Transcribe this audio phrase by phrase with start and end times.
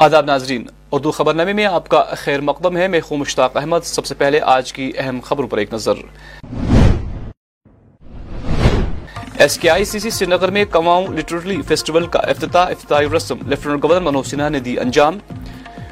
[0.00, 3.78] آداب ناظرین، اردو خبر نامے میں آپ کا خیر مقدم ہے۔ میں خوں مشتاق احمد،
[3.82, 5.92] سب سے پہلے آج کی اہم خبروں پر ایک نظر۔
[9.38, 13.34] ایس کے آئی سی سی سری نگر میں کماؤں لٹرلی فیسٹیول کا افتتاح، افتتاحی رسم۔
[13.46, 15.18] لیفٹنٹ گورنر منوج سنہا نے دی انجام۔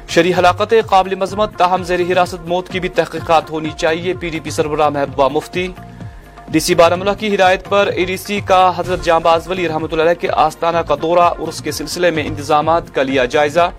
[0.07, 4.39] شرح ہلاکت قابل مذمت، تاہم زیر حراست موت کی بھی تحقیقات ہونی چاہیے۔ پی ڈی
[4.39, 5.67] پی سربراہ محبوبہ مفتی۔
[6.51, 10.13] ڈی سی بارہ کی ہدایت پر اے ڈی سی کا حضرت جامباز ولی رحمۃ اللہ
[10.19, 13.69] کے آستانہ کا دورہ اور اس کے سلسلے میں انتظامات کا لیا جائزہ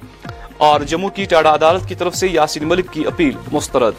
[0.56, 3.92] اور جموں کی ٹاڈا عدالت کی طرف سے یاسین ملک کی اپیل مسترد۔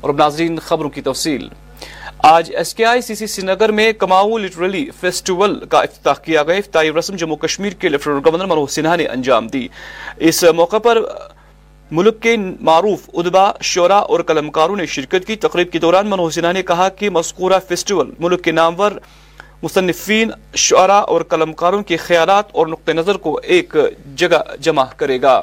[0.00, 1.48] اور اب ناظرین خبروں کی تفصیل۔
[2.18, 6.42] آج ایس کے آئی سی سی سری نگر میں کماؤ لٹرلی فیسٹیول کا افتتاح کیا
[6.42, 9.68] گیا۔ افتتاحی رسم جموں کشمیر کے لیفٹنٹ گورنر منوج سنہا نے انجام دی۔
[10.16, 10.98] اس موقع پر
[11.90, 16.52] ملک کے معروف ادبا، شعرا اور قلمکاروں نے شرکت کی۔ تقریب کے دوران منوج سنہا
[16.52, 18.92] نے کہا کہ مذکورہ فیسٹیول ملک کے نامور
[19.62, 23.76] مصنفین، شعرا اور قلمکاروں کے خیالات اور نقطہ نظر کو ایک
[24.16, 25.42] جگہ جمع کرے گا۔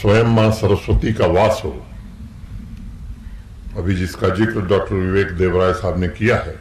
[0.00, 1.78] سوئم ماں سرسوتی کا واس ہو۔
[3.76, 6.56] ابھی جس کا ذکر ڈاکٹر وویک دیو رائے صاحب نے کیا ہے،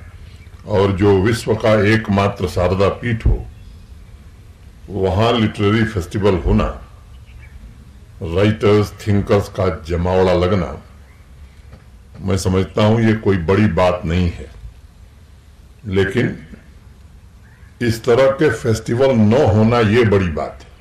[0.76, 3.44] اور جو وشو کا ایک ماتر ساردا پیٹ ہو،
[5.02, 6.72] وہاں لٹریری فیسٹیول ہونا
[8.22, 10.76] رائٹرز تھنکرز کا جماوڑا لگنا،
[12.20, 14.46] میں سمجھتا ہوں یہ کوئی بڑی بات نہیں ہے۔
[15.84, 16.28] لیکن
[17.80, 20.72] اس طرح کے فیسٹیول نہ ہونا یہ بڑی بات ہے۔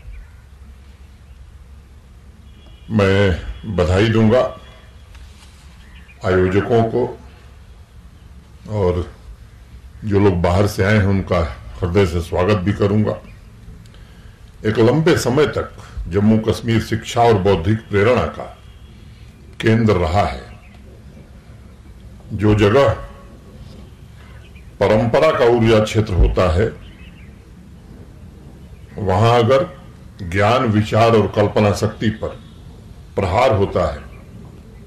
[2.88, 3.30] میں
[3.64, 4.48] بدھائی دوں گا
[6.22, 7.16] آیوجکوں کو
[8.66, 8.94] اور
[10.02, 11.44] جو لوگ باہر سے آئے ہیں، ان کا
[11.82, 13.14] ہردے سے سواگت بھی کروں گا۔
[14.62, 18.46] ایک لمبے سمے تک جموں کشمیر شکشا اور بودھک پریرنا کا
[19.58, 20.40] کیندر رہا ہے۔
[22.30, 22.94] جو جگہ
[24.78, 26.68] پرمپرا کا ارجا چھیتر ہوتا ہے،
[28.96, 29.62] وہاں اگر
[30.32, 32.28] گیان، وچار اور کلپنا شکتی پر
[33.14, 33.98] پرہار ہوتا ہے،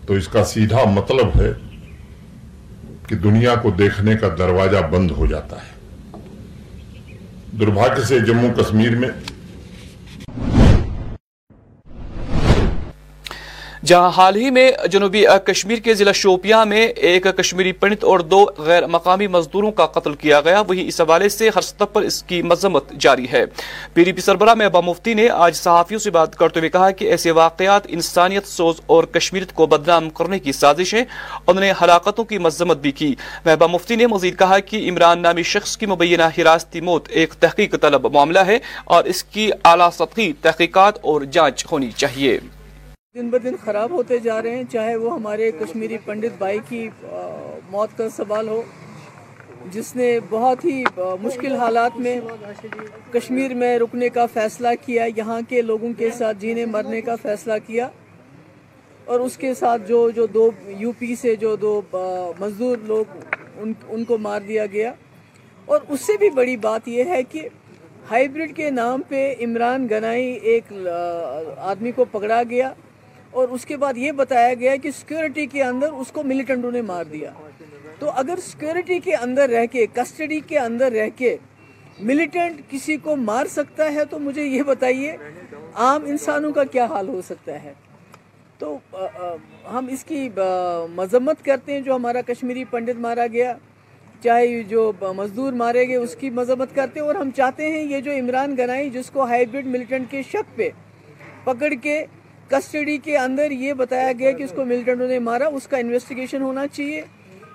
[0.05, 1.53] تو اس کا سیدھا مطلب ہے
[3.07, 5.73] کہ دنیا کو دیکھنے کا دروازہ بند ہو جاتا ہے۔
[7.59, 9.09] دربھاگیہ سے جموں کشمیر میں
[13.85, 18.45] جہاں حال ہی میں جنوبی کشمیر کے ضلع شوپیاں میں ایک کشمیری پنڈت اور دو
[18.57, 22.23] غیر مقامی مزدوروں کا قتل کیا گیا، وہی اس حوالے سے ہر سطح پر اس
[22.23, 23.43] کی مذمت جاری ہے۔
[23.93, 27.05] پی ڈی پی سربراہ میں مفتی نے آج صحافیوں سے بات کرتے ہوئے کہا کہ
[27.05, 31.03] ایسے واقعات انسانیت سوز اور کشمیریت کو بدنام کرنے کی سازش ہیں
[31.47, 33.13] انہوں نے ہلاکتوں کی مذمت بھی کی۔
[33.45, 37.75] محبا مفتی نے مزید کہا کہ عمران نامی شخص کی مبینہ حراستی موت ایک تحقیق
[37.81, 42.39] طلب معاملہ ہے اور اس کی اعلیٰ سطحی تحقیقات اور جانچ ہونی چاہیے۔
[43.15, 46.87] دن بہ دن خراب ہوتے جا رہے ہیں، چاہے وہ ہمارے کشمیری پنڈت بھائی کی
[47.71, 48.61] موت کا سوال ہو،
[49.71, 50.83] جس نے بہت ہی
[51.21, 52.15] مشکل حالات میں
[53.13, 57.53] کشمیر میں رکنے کا فیصلہ کیا، یہاں کے لوگوں کے ساتھ جینے مرنے کا فیصلہ
[57.65, 57.87] کیا،
[59.05, 60.49] اور اس کے ساتھ جو جو دو
[60.79, 61.79] یو پی سے جو دو
[62.39, 63.17] مزدور لوگ
[63.55, 64.93] ان ان کو مار دیا گیا۔
[65.65, 67.47] اور اس سے بھی بڑی بات یہ ہے کہ
[68.11, 70.73] ہائیبریڈ کے نام پہ عمران گنائی ایک
[71.57, 72.73] آدمی کو پکڑا گیا۔
[73.33, 76.81] اور اس کے بعد یہ بتایا گیا کہ سیکورٹی کے اندر اس کو ملیٹنٹوں نے
[76.81, 77.31] مار دیا۔
[77.99, 81.35] تو اگر سیکورٹی کے اندر رہ کے کسٹڈی کے اندر رہ کے
[81.99, 85.15] ملیٹنٹ کسی کو مار سکتا ہے تو مجھے یہ بتائیے،
[85.75, 87.73] عام انسانوں کا کیا حال ہو سکتا ہے؟
[88.59, 88.77] تو
[89.73, 90.27] ہم اس کی
[90.95, 93.53] مذمت کرتے ہیں جو ہمارا کشمیری پنڈت مارا گیا۔
[94.23, 97.99] چاہے جو مزدور مارے گئے، اس کی مذمت کرتے ہیں اور ہم چاہتے ہیں یہ
[98.01, 100.69] جو عمران گنائی جس کو ہائیبریڈ ملیٹنٹ کے شک پہ
[101.43, 102.03] پکڑ کے
[102.49, 106.41] کسٹڈی کے اندر یہ بتایا گیا کہ اس کو ملٹنٹوں نے مارا، اس کا انویسٹیگیشن
[106.41, 107.01] ہونا چاہیے۔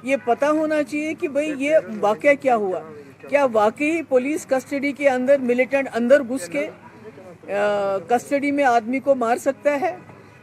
[0.03, 2.81] یہ پتا ہونا چاہیے کہ بھئی یہ واقعہ کیا ہوا۔
[3.29, 6.69] کیا واقعی پولیس کسٹڈی کے اندر ملیٹنٹ اندر گھس کے
[8.09, 9.97] کسٹڈی میں آدمی کو مار سکتا ہے؟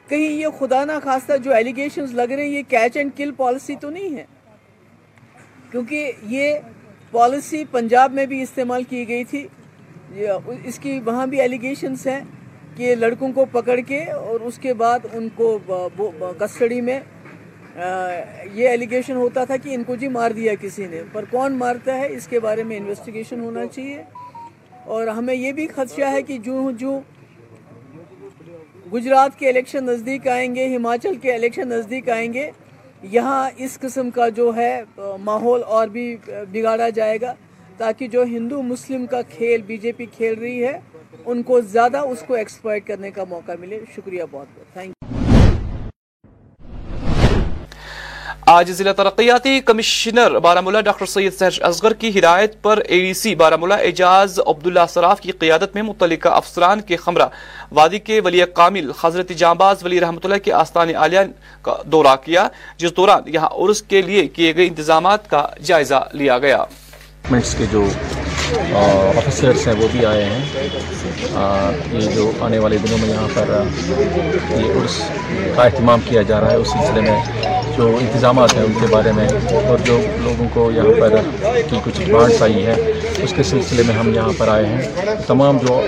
[0.10, 3.76] کہیں یہ خدا نہ خواستہ جو ایلیگیشنز لگ رہے ہیں، یہ کیچ اینڈ کل پالیسی
[3.76, 4.26] تو نہیں ہے؟
[5.72, 6.56] کیونکہ یہ
[7.12, 9.48] پالیسی پنجاب میں بھی استعمال کی گئی تھی۔
[10.64, 12.22] اس کی وہاں بھی ایلیگیشنز ہیں۔
[12.76, 15.58] کہ لڑکوں کو پکڑ کے اور اس کے بعد ان کو
[16.40, 17.00] کسٹڈی میں
[18.54, 21.98] یہ ایلیگیشن ہوتا تھا کہ ان کو جی مار دیا کسی نے۔ پر کون مارتا
[21.98, 24.04] ہے؟ اس کے بارے میں انویسٹیگیشن ہونا چاہیے۔
[24.86, 27.00] اور ہمیں یہ بھی خدشہ ہے کہ جو جو
[28.94, 32.50] گجرات کے الیکشن نزدیک آئیں گے، ہماچل کے الیکشن نزدیک آئیں گے،
[33.04, 34.82] یہاں اس قسم کا جو ہے
[35.22, 36.16] ماحول اور بھی
[36.52, 37.34] بگاڑا جائے گا
[37.78, 40.78] تاکہ جو ہندو مسلم کا کھیل، بی جے پی کھیل رہی ہے
[41.26, 44.94] ان کو زیادہ اس کو ایکسپلائٹ کرنے کا موقع ملے۔ شکریہ بہت بہت۔ تھینک
[48.48, 53.36] آج ضلع ترقیاتی کمشنر بارہ ڈاکٹر سید سہرش اصغر کی ہدایت پر اے ڈی سی
[53.36, 57.28] بارہ اعجاز عبداللہ صراف کی قیادت میں متعلقہ افسران کے خمرہ
[57.72, 61.20] وادی کے ولی کامل حضرت جانباز ولی رحمۃ اللہ کے آستان عالیہ
[61.62, 66.38] کا دورہ کیا جس دوران یہاں عرس کے لیے کیے گئے انتظامات کا جائزہ لیا
[66.38, 66.64] گیا۔
[67.58, 67.88] کے جو
[69.18, 70.44] آفیسرس ہیں، وہ بھی آئے ہیں۔
[71.92, 73.50] یہ جو آنے والے دنوں میں یہاں پر
[74.58, 75.00] یہ عرس
[75.56, 77.20] کا اہتمام کیا جا رہا ہے، اس سلسلے میں
[77.78, 79.28] جو انتظامات ہیں، ان کے بارے میں
[79.68, 81.16] اور جو لوگوں کو یہاں پر
[81.70, 82.76] کی کچھ ڈمانڈس آئی ہے
[83.24, 85.82] اس کے سلسلے میں ہم یہاں پر آئے ہیں۔ تمام جو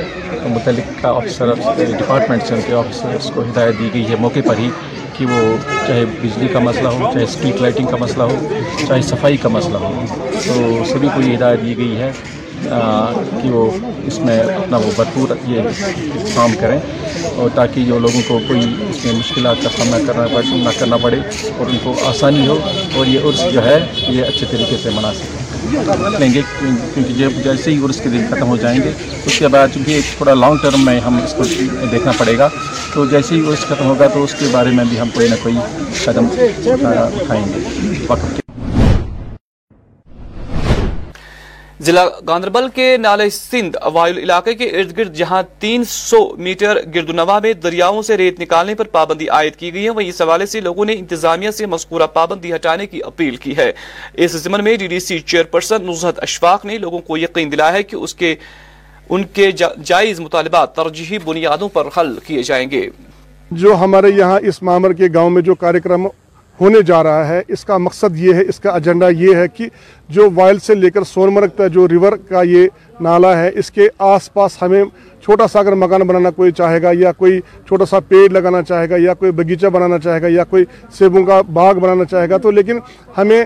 [0.45, 4.69] متعلقہ آفیسر ڈپارٹمنٹس ہیں، ان کے آفیسرس کو ہدایت دی گئی ہے موقع پر ہی
[5.13, 5.41] کہ وہ
[5.88, 8.47] چاہے بجلی کا مسئلہ ہو، چاہے اسٹریٹ لائٹنگ کا مسئلہ ہو،
[8.88, 10.05] چاہے صفائی کا مسئلہ ہو۔
[10.45, 12.11] تو سبھی کو یہ ہدایت دی گئی ہے۔
[13.41, 13.69] کہ وہ
[14.05, 15.61] اس میں اپنا وہ بھرپور یہ
[16.35, 16.79] کام کریں
[17.35, 20.97] اور تاکہ جو لوگوں کو کوئی اس میں مشکلات کا سامنا کرنا پڑے نہ کرنا
[20.97, 21.19] پڑے
[21.57, 22.59] اور ان کو آسانی ہو
[22.95, 25.45] اور یہ عرس جو ہے یہ اچھے طریقے سے منا سکیں۔
[26.19, 28.91] لیں گے، کیونکہ جب جیسے ہی عرس کے دن ختم ہو جائیں گے،
[29.25, 31.43] اس کے بعد چونکہ تھوڑا لانگ ٹرم میں ہم اس کو
[31.91, 32.49] دیکھنا پڑے گا،
[32.93, 35.35] تو جیسے ہی عرس ختم ہوگا تو اس کے بارے میں بھی ہم کوئی نہ
[35.43, 35.55] کوئی
[36.03, 36.27] قدم
[36.65, 38.46] اٹھائیں گے۔ وقت
[41.81, 47.09] ضلع گاندربل کے نالے سندھ وائل علاقے کے ارد گرد جہاں تین سو میٹر گرد
[47.09, 50.45] نوا میں دریاؤں سے ریت نکالنے پر پابندی عائد کی گئی ہے وہیں اس حوالے
[50.45, 53.71] سے لوگوں نے انتظامیہ سے مذکورہ پابندی ہٹانے کی اپیل کی ہے۔
[54.13, 57.83] اس ضمن میں D D C chairperson Nuzhat Ashfaq نے لوگوں کو یقین دلایا ہے
[57.83, 58.35] کہ اس کے،
[59.09, 59.51] ان کے
[59.83, 62.89] جائز مطالبات ترجیحی بنیادوں پر حل کیے جائیں گے۔
[63.51, 66.07] جو ہمارے یہاں اس معمر کے گاؤں میں جو کارکرم
[66.62, 69.68] ہونے جا رہا ہے۔ اس کا مقصد یہ ہے، اس کا ایجنڈا یہ ہے کہ
[70.09, 72.68] جو وائل سے لے کر سونمرگ تک جو ریور کا یہ
[73.00, 74.83] نالا ہے، اس کے آس پاس ہمیں
[75.24, 78.89] چھوٹا سا اگر مکان بنانا کوئی چاہے گا، یا کوئی چھوٹا سا پیڑ لگانا چاہے
[78.89, 80.65] گا، یا کوئی باغیچہ بنانا چاہے گا، یا کوئی
[80.98, 82.80] سیبوں کا باغ بنانا چاہے گا، تو لیکن
[83.18, 83.44] ہمیں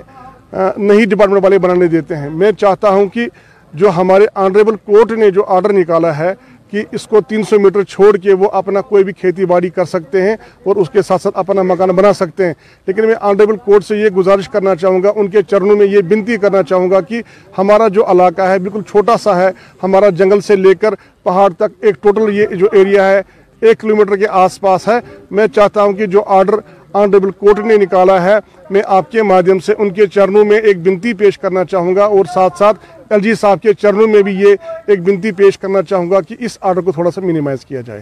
[0.53, 3.27] نہیں ڈپارٹمنٹ والے بنانے دیتے ہیں۔ میں چاہتا ہوں کہ
[3.73, 6.33] جو ہمارے آنریبل کورٹ نے جو آرڈر نکالا ہے
[6.71, 9.85] کہ اس کو تین سو میٹر چھوڑ کے وہ اپنا کوئی بھی کھیتی باڑی کر
[9.85, 12.53] سکتے ہیں اور اس کے ساتھ ساتھ اپنا مکان بنا سکتے ہیں۔
[12.87, 16.01] لیکن میں آنریبل کورٹ سے یہ گزارش کرنا چاہوں گا، ان کے چرنوں میں یہ
[16.01, 17.21] بنتی کرنا چاہوں گا کہ
[17.57, 19.49] ہمارا جو علاقہ ہے بالکل چھوٹا سا ہے،
[19.83, 23.21] ہمارا جنگل سے لے کر پہاڑ تک ایک ٹوٹل یہ جو ایریا ہے،
[23.61, 24.99] ایک کلومیٹر کے آس پاس ہے۔
[25.31, 26.55] میں چاہتا ہوں کہ جو آرڈر
[26.93, 28.37] آنریبل کورٹ نے نکالا ہے،
[28.69, 32.05] میں آپ کے مادھیم سے ان کے چرنوں میں ایک بنتی پیش کرنا چاہوں گا
[32.05, 32.79] اور ساتھ ساتھ
[33.11, 34.55] ایل جی صاحب کے چرنوں میں بھی یہ
[34.87, 38.01] ایک بنتی پیش کرنا چاہوں گا کہ اس آرڈر کو تھوڑا سا مینیمائز کیا جائے۔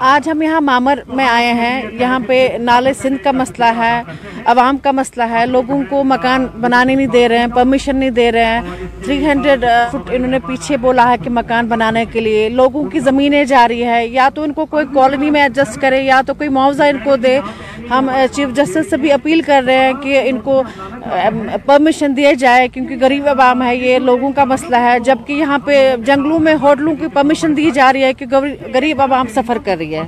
[0.00, 4.02] آج ہم یہاں مامر میں آئے ہیں۔ یہاں پہ نالے سندھ کا مسئلہ ہے،
[4.44, 8.30] عوام کا مسئلہ ہے۔ لوگوں کو مکان بنانے نہیں دے رہے ہیں پرمیشن نہیں دے
[8.32, 8.60] رہے ہیں۔
[9.04, 13.00] تھری ہنڈریڈ فٹ انہوں نے پیچھے بولا ہے کہ مکان بنانے کے لیے۔ لوگوں کی
[13.00, 16.48] زمینیں جاری ہے یا تو ان کو کوئی کالونی میں ایڈجسٹ کرے، یا تو کوئی
[16.48, 17.38] معاوضہ ان کو دے۔
[17.90, 20.62] ہم چیف جسٹس سے بھی اپیل کر رہے ہیں کہ ان کو
[21.66, 25.76] پرمیشن دیے جائے۔ کیونکہ غریب عوام ہے، یہ لوگوں کا مسئلہ ہے۔ جبکہ یہاں پہ
[26.06, 28.26] جنگلوں میں ہوٹلوں کی پرمیشن دی جا رہی ہے کہ
[28.74, 30.02] غریب عوام سفر کر رہی ہے۔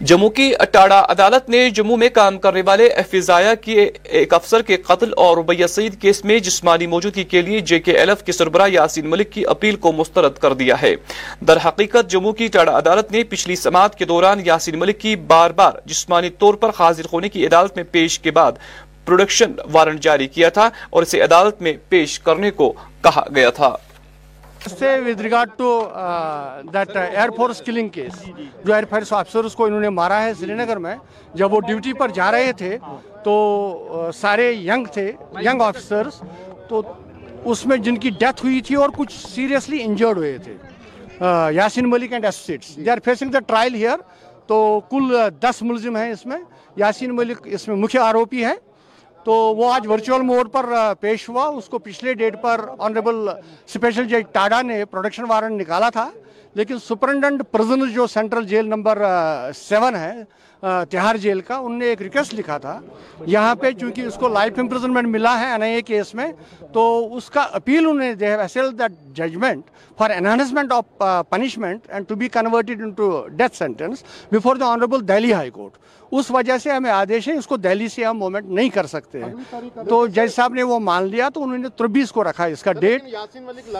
[0.00, 4.76] جموں کی اٹاڑا عدالت نے جموں میں کام کرنے والے افزایا کی ایک افسر کے
[4.76, 8.32] قتل اور ربیہ سعید کیس میں جسمانی موجودگی کے لیے جے کے ایل ایف کے
[8.32, 10.94] سربراہ یاسین ملک کی اپیل کو مسترد کر دیا ہے۔
[11.40, 15.50] در حقیقت جموں کی اٹاڑا عدالت نے پچھلی سماعت کے دوران یاسین ملک کی بار
[15.50, 18.52] بار جسمانی طور پر حاضر ہونے کی عدالت میں پیش کے بعد
[19.04, 23.76] پروڈکشن وارنٹ جاری کیا تھا اور اسے عدالت میں پیش کرنے کو کہا گیا تھا۔
[24.60, 25.68] With regard to
[26.72, 28.24] that Air Force killing case
[28.64, 30.94] جو ایئر فورس آفیسرس کو انہوں نے مارا ہے سری نگر میں
[31.34, 32.76] جب وہ ڈیوٹی پر جا رہے تھے
[33.24, 35.10] تو سارے ینگ تھے
[35.44, 36.20] ینگ آفیسرس
[36.68, 36.82] تو
[37.44, 40.56] اس میں جن کی ڈیتھ ہوئی تھی اور کچھ سیریسلی انجرڈ ہوئے تھے
[41.52, 43.98] Yasin Malik and associates they are facing the trial here
[44.46, 44.58] تو
[44.90, 46.38] کل دس ملزم ہیں اس میں
[46.76, 48.54] یاسین ملک اس میں مکھیہ آروپی ہے
[49.24, 50.66] تو وہ آج ورچوئل موڈ پر
[51.00, 55.90] پیش ہوا۔ اس کو پچھلے ڈیٹ پر آنریبل اسپیشل جج ٹاڈا نے پروڈکشن وارنٹ نکالا
[55.90, 56.10] تھا۔
[56.54, 59.02] لیکن سپرنڈنٹ پرزنز جو سینٹرل جیل نمبر
[59.54, 60.12] سیون ہے
[60.60, 62.80] تہار جیل کا ان نے ایک ریکویسٹ لکھا تھا۔
[63.26, 66.32] یہاں پہ چونکہ اس کو لائف امپرزنمنٹ ملا ہے این آئی اے کیس میں
[66.72, 69.64] تو اس کا اپیل انہوں نے have that judgment
[69.98, 74.02] for enhancement of punishment and to be converted into death sentence
[74.32, 75.78] before the honourable Delhi High Court
[76.12, 79.22] اس وجہ سے ہمیں آدیش ہے اس کو دہلی سے ہم مومنٹ نہیں کر سکتے
[79.24, 79.32] ہیں۔
[79.88, 82.72] تو جج صاحب نے وہ مان لیا تو انہوں نے تربیس کو رکھا۔ اس کا
[82.72, 83.02] date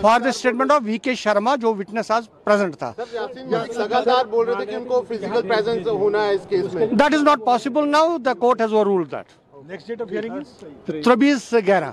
[0.01, 2.93] for the statement of V K Sharma جو وٹنس آج پریزنٹ تھا۔
[6.73, 9.39] That is not possible now the court has rule that
[11.05, 11.91] تربیس گیارہ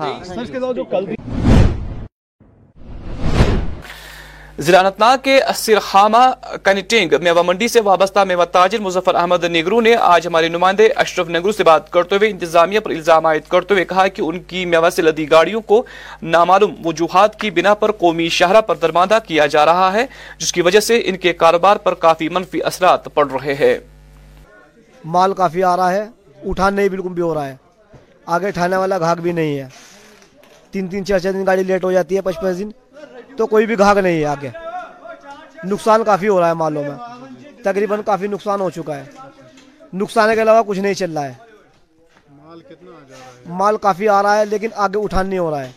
[0.00, 0.12] ہاں
[4.58, 6.16] ضلع انتناگ کے سرخامہ
[6.64, 11.28] کنیٹنگ میوہ منڈی سے وابستہ میوہ تاجر مظفر احمد نگرو نے آج ہمارے نمائندے اشرف
[11.28, 14.64] نگرو سے بات کرتے ہوئے انتظامیہ پر الزام عائد کرتے ہوئے کہا کہ ان کی
[14.64, 15.82] میوہ سے لدی گاڑیوں کو
[16.22, 20.06] نامعلوم وجوہات کی بنا پر قومی شاہراہ پر درماندہ کیا جا رہا ہے
[20.38, 23.78] جس کی وجہ سے ان کے کاروبار پر کافی منفی اثرات پڑ رہے ہیں۔
[25.04, 26.08] مال کافی آ رہا ہے
[26.44, 27.56] اٹھان نہیں بالکل بھی ہو رہا ہے۔
[28.26, 29.68] آگے ٹھانے والا گھاگ بھی نہیں ہے۔
[30.70, 32.70] تین تین چار چار دن گاڑی لیٹ ہو جاتی ہے پچپن دن۔
[33.36, 34.50] تو کوئی بھی گھاگ نہیں ہے آگے۔
[35.64, 36.96] نقصان کافی ہو رہا ہے مالوں میں۔
[37.64, 39.04] تقریباً کافی نقصان ہو چکا ہے۔
[39.92, 41.34] نقصان کے علاوہ کچھ نہیں چل رہا ہے۔
[43.46, 45.72] مال کافی آ رہا ہے لیکن آگے اٹھان نہیں ہو رہا ہے۔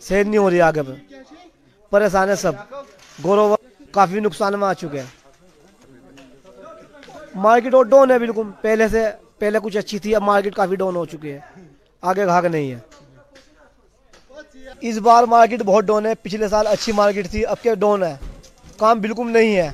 [0.00, 0.92] صحت نہیں ہو رہی ہے آگے۔ پہ
[1.90, 2.52] پریشان ہے سب۔
[3.24, 3.56] گورو
[3.90, 5.17] کافی نقصان میں آ چکے ہیں۔
[7.38, 9.06] مارکیٹ اور ڈاؤن ہے بالکل۔ پہلے سے
[9.38, 11.40] پہلے کچھ اچھی تھی، اب مارکیٹ کافی ڈاؤن ہو چکی ہے
[12.00, 12.78] آگے گھاگ نہیں ہے۔
[14.80, 18.16] اس بار مارکیٹ بہت ڈاؤن ہے۔ پچھلے سال اچھی مارکیٹ تھی، اب کے ڈاؤن ہے؟
[18.76, 19.70] کام بالکل نہیں ہے۔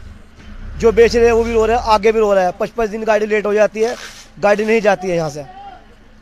[0.79, 2.93] جو بیچ رہے ہیں، وہ بھی رو رہے ہیں، آگے بھی رو رہا ہے پچپن
[2.93, 3.95] دن گاڑی لیٹ ہو جاتی ہے،
[4.43, 5.43] گاڑی نہیں جاتی ہے یہاں سے۔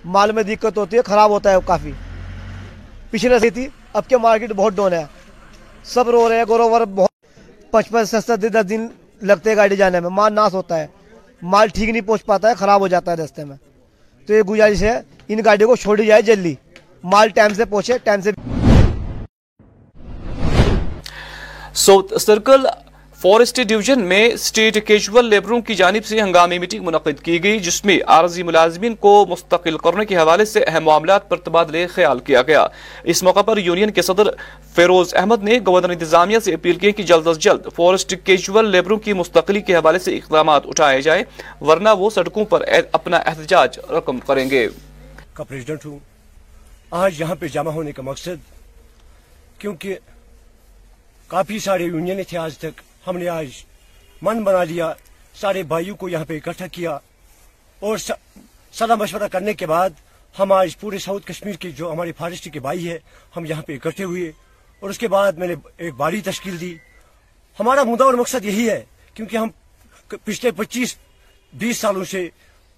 [0.05, 1.93] مال میں دقت ہوتی ہے، خراب ہوتا ہے کافی۔
[3.11, 5.05] پچھلے سے تھی، اب کے مارکیٹ بہت ڈاؤن ہے۔
[5.85, 7.11] سب رو رہے ہیں گوروور بہت
[7.71, 8.87] پچپن ستر دس دن
[9.23, 10.87] لگتے ہیں گاڑی جانے میں، مال ناس ہوتا ہے۔
[11.43, 13.57] مال ٹھیک نہیں پہنچ پاتا ہے، خراب ہو جاتا ہے رستے میں۔
[14.27, 16.55] تو یہ گزارش ہے، ان گاڑیوں کو چھوڑی جائے جلدی۔
[17.05, 18.31] مال ٹائم سے پہنچے، ٹائم سے۔
[21.75, 22.67] سو سرکل
[23.23, 27.85] فارسٹ ڈویژن میں اسٹیٹ کیجول لیبروں کی جانب سے ہنگامی میٹنگ منعقد کی گئی، جس
[27.85, 32.43] میں عارضی ملازمین کو مستقل کرنے کے حوالے سے اہم معاملات پر تبادلے خیال کیا
[32.43, 32.67] گیا۔
[33.13, 34.31] اس موقع پر یونین کے صدر
[34.75, 38.99] فیروز احمد نے گورنر انتظامیہ سے اپیل کی کہ جلد از جلد فارسٹ کیجول لیبروں
[38.99, 41.23] کی مستقلی کے حوالے سے اقدامات اٹھائے جائیں،
[41.61, 44.67] ورنہ وہ سڑکوں پر اپنا احتجاج رقم کریں گے۔
[45.35, 45.99] کا پریزیڈنٹ ہوں،
[46.91, 48.51] آج یہاں پہ جمع ہونے کا مقصد،
[49.59, 49.99] کیونکہ
[51.31, 53.49] کافی سارے یونین تھے آج تک ہم نے آج
[54.23, 54.93] من بنا لیا،
[55.41, 56.91] سارے بھائیوں کو یہاں پہ اکٹھا کیا
[57.83, 59.91] اور صلاح مشورہ کرنے کے بعد
[60.35, 62.99] ہم آج پورے ساؤتھ کشمیر کے جو ہمارے فارسٹ کے بھائی ہیں،
[63.37, 64.31] ہم یہاں پہ اکٹھے ہوئے
[64.83, 66.75] اور اس کے بعد میں نے ایک باری تشکیل دی۔
[67.59, 68.83] ہمارا مدعا اور مقصد یہی ہے،
[69.15, 69.49] کیونکہ ہم
[70.25, 70.95] پچھلے پچیس،
[71.53, 72.29] بیس سالوں سے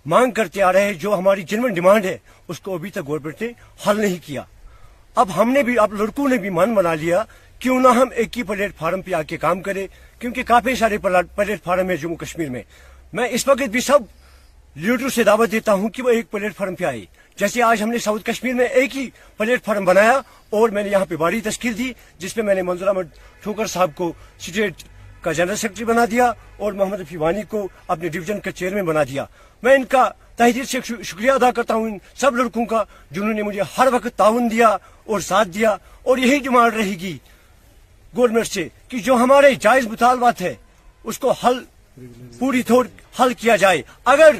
[0.07, 2.17] مانگ کرتے آ رہے ہیں، جو ہماری جنون ڈیمانڈ ہے،
[2.49, 3.49] اس کو ابھی تک گورنمنٹ نے
[3.87, 4.43] حل نہیں کیا۔
[5.15, 7.23] اب ہم نے بھی، اب لڑکوں نے بھی من بنا لیا
[7.65, 9.87] کیوں نہ ہم ایک ہی پلیٹ فارم پہ آ کے کام کرے
[10.19, 12.63] کیونکہ کافی سارے پلیٹ فارم ہے جموں کشمیر میں۔
[13.13, 13.99] میں اس وقت بھی سب
[14.77, 17.05] لیڈر سے دعوت دیتا ہوں کہ وہ ایک پلیٹ فارم پہ آئے۔
[17.39, 20.91] جیسے آج ہم نے ساؤتھ کشمیر میں ایک ہی پلیٹ فارم بنایا اور میں نے
[20.91, 24.83] یہاں پہ باری تشکیل دی، جس میں میں نے منظور احمد ٹھوکر صاحب کو اسٹیٹ
[25.21, 29.03] کا جنرل سیکرٹری بنا دیا اور محمد رفی وانی کو اپنے ڈویژن کا چیئرمین بنا
[29.03, 29.25] دیا۔
[29.63, 33.43] میں ان کا تحریر سے شکریہ ادا کرتا ہوں ان سب لڑکوں کا، جنہوں نے
[33.43, 37.17] مجھے ہر وقت تعاون دیا اور ساتھ دیا اور یہی ڈیمانڈ رہے گی۔
[38.17, 40.55] گورنمنٹ سے کہ جو ہمارے جائز مطالبات ہے
[41.05, 41.65] اس کو حل
[42.39, 42.85] پوری طور
[43.21, 44.31] حل کیا جائے۔ اگر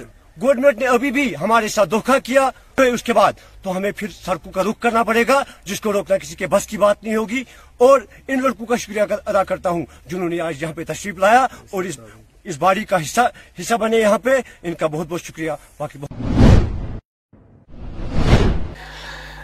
[0.43, 4.09] گورنمنٹ نے ابھی بھی ہمارے ساتھ دھوکہ کیا تو اس کے بعد تو ہمیں پھر
[4.11, 7.17] سڑکوں کا رخ کرنا پڑے گا، جس کو روکنا کسی کے بس کی بات نہیں
[7.17, 7.45] ہوگی۔
[7.79, 11.47] اور ان لڑکوں کا شکریہ ادا کرتا ہوں، جنہوں نے آج یہاں پہ تشریف لایا
[11.71, 11.99] اور اس
[12.45, 13.21] اس باری کا حصہ
[13.61, 14.31] حصہ بنے یہاں پہ،
[14.63, 16.24] ان کا بہت بہت شکریہ۔ باقی بہت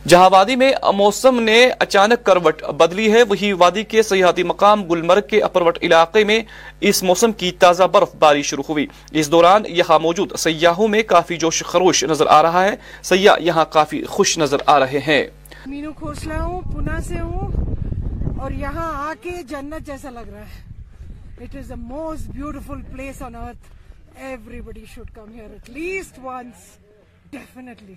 [0.08, 5.26] جہاں وادی میں موسم نے اچانک کروٹ بدلی ہے۔ وہی وادی کے سیاحتی مقام گلمرگ
[5.28, 6.40] کے اپروٹ علاقے میں
[6.80, 11.36] اس موسم کی تازہ برف باری شروع ہوئی۔ اس دوران یہاں موجود سیاحوں میں کافی
[11.36, 15.24] جوش خروش نظر آ رہا ہے۔ سیاح یہاں کافی خوش نظر آ رہے ہیں۔
[15.66, 20.62] مینو کھوسلا ہوں، پونا سے ہوں اور یہاں آ کے جنت جیسا لگ رہا ہے۔
[21.40, 24.20] It is the most beautiful place on earth
[24.60, 26.78] everybody should come here at least once
[27.30, 27.94] definitely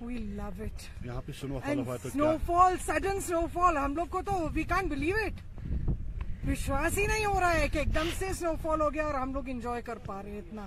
[0.00, 1.58] we love it یہاں پہ سنو
[2.02, 5.40] سنو فال سڈن سنو فال ہم لوگ کو تو وی کان بلیو اٹ
[6.48, 9.14] وشواس ہی نہیں ہو رہا ہے کہ ایک دم سے سنو فال ہو گیا اور
[9.14, 10.66] ہم لوگ انجوائے کر پا رہے ہیں اتنا.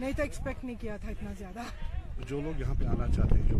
[0.00, 1.62] نہیں تو ایکسپیکٹ نہیں کیا تھا اتنا زیادہ.
[2.28, 3.58] جو لوگ یہاں پہ آنا چاہتے ہیں جو۔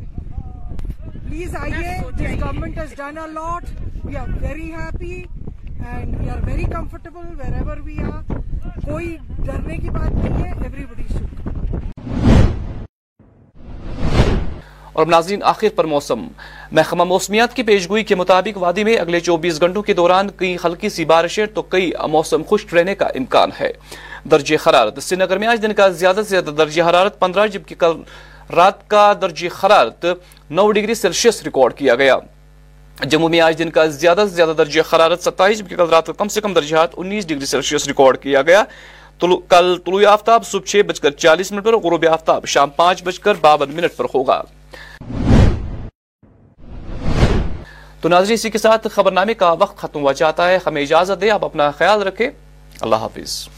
[1.29, 1.97] پلیز آئیے.
[2.19, 5.23] This government has done a lot we are very happy
[5.87, 8.23] and we are very comfortable wherever we are
[8.85, 10.53] کوئی ڈرنے کی بات نہیں ہے.
[10.63, 11.38] ایوری بڈی شوڈ
[14.99, 16.27] اور ناظرین، آخر پر موسم۔
[16.73, 20.89] محکمہ موسمیات کی پیشگوئی کے مطابق وادی میں اگلے چوبیس گھنٹوں کے دوران کئی ہلکی
[20.89, 23.71] سی بارشیں تو کئی موسم خشک رہنے کا امکان ہے۔
[24.31, 27.75] درجہ حرارت۔ سری نگر میں آج دن کا زیادہ سے زیادہ درجہ حرارت پندرہ، جبکہ
[27.79, 27.93] کل
[28.57, 30.07] رات کا درجہ حرارت
[30.51, 32.17] نو ڈگری سیلسیس ریکارڈ کیا گیا۔
[33.05, 36.13] جموں میں آج دن کا زیادہ سے زیادہ درجہ حرارت ستائیس، جبکہ کل رات کا
[36.13, 38.63] کم سے کم درجہ حرارت انیس ڈگری سیلسیس ریکارڈ کیا گیا۔
[39.21, 43.19] کل طلوع آفتاب صبح چھ بج کر چالیس منٹ پر غروب آفتاب شام پانچ بج
[43.21, 44.43] کر باون منٹ پر ہوگا۔
[48.01, 51.31] تو ناظرین، اسی کے ساتھ خبرنامے کا وقت ختم ہوا چاہتا ہے۔ ہمیں اجازت دے
[51.31, 52.31] آپ اپنا خیال رکھیں۔
[52.81, 53.49] اللہ حافظ۔